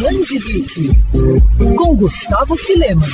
[0.00, 0.90] Danzigeek,
[1.76, 3.06] com Gustavo Filema.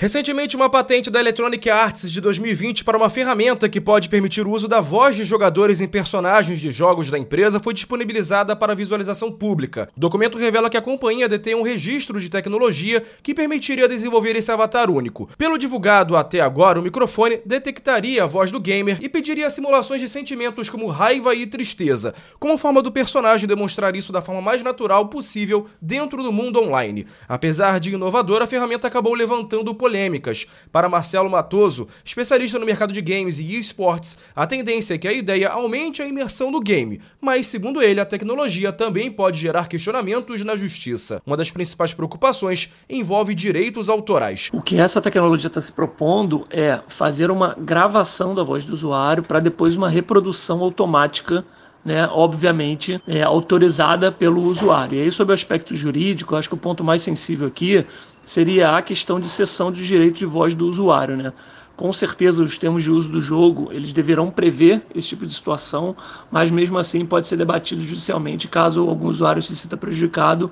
[0.00, 4.50] Recentemente, uma patente da Electronic Arts de 2020 para uma ferramenta que pode permitir o
[4.52, 9.32] uso da voz de jogadores em personagens de jogos da empresa foi disponibilizada para visualização
[9.32, 9.88] pública.
[9.96, 14.52] O documento revela que a companhia detém um registro de tecnologia que permitiria desenvolver esse
[14.52, 15.28] avatar único.
[15.36, 20.08] Pelo divulgado até agora, o microfone detectaria a voz do gamer e pediria simulações de
[20.08, 25.08] sentimentos como raiva e tristeza, como forma do personagem demonstrar isso da forma mais natural
[25.08, 27.04] possível dentro do mundo online.
[27.28, 30.46] Apesar de inovadora, a ferramenta acabou levantando polêmicas.
[30.70, 35.12] Para Marcelo Matoso, especialista no mercado de games e esportes, a tendência é que a
[35.12, 40.44] ideia aumente a imersão no game, mas, segundo ele, a tecnologia também pode gerar questionamentos
[40.44, 41.22] na justiça.
[41.26, 44.50] Uma das principais preocupações envolve direitos autorais.
[44.52, 49.22] O que essa tecnologia está se propondo é fazer uma gravação da voz do usuário
[49.22, 51.44] para depois uma reprodução automática
[51.84, 54.98] né, obviamente é, autorizada pelo usuário.
[54.98, 57.86] E aí, sobre o aspecto jurídico, acho que o ponto mais sensível aqui
[58.28, 61.16] seria a questão de cessão de direito de voz do usuário.
[61.16, 61.32] Né?
[61.78, 65.94] Com certeza, os termos de uso do jogo eles deverão prever esse tipo de situação,
[66.28, 70.50] mas mesmo assim pode ser debatido judicialmente caso algum usuário se sinta prejudicado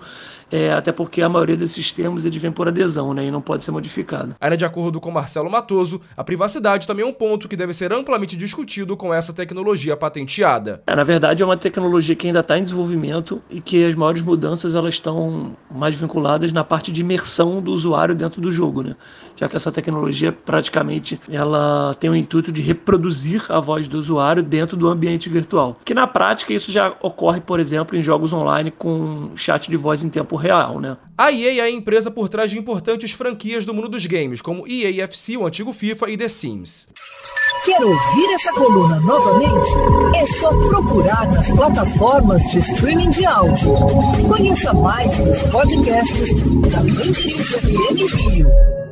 [0.50, 3.64] é, até porque a maioria desses termos eles vêm por adesão né, e não pode
[3.64, 4.36] ser modificado.
[4.40, 7.92] Ainda de acordo com Marcelo Matoso, a privacidade também é um ponto que deve ser
[7.92, 10.82] amplamente discutido com essa tecnologia patenteada.
[10.86, 14.22] É, na verdade, é uma tecnologia que ainda está em desenvolvimento e que as maiores
[14.22, 18.94] mudanças elas estão mais vinculadas na parte de imersão do usuário dentro do jogo, né?
[19.36, 24.42] já que essa tecnologia praticamente ela tem o intuito de reproduzir a voz do usuário
[24.42, 25.78] dentro do ambiente virtual.
[25.84, 30.02] Que na prática isso já ocorre, por exemplo, em jogos online com chat de voz
[30.02, 30.96] em tempo real, né?
[31.18, 34.66] A EA é a empresa por trás de importantes franquias do mundo dos games, como
[34.68, 36.88] EA FC, o antigo FIFA e The Sims.
[37.64, 40.16] Quer ouvir essa coluna novamente?
[40.16, 43.74] É só procurar nas plataformas de streaming de áudio.
[44.28, 46.30] Conheça mais dos podcasts
[46.70, 48.85] da Mandirinhos FM Rio.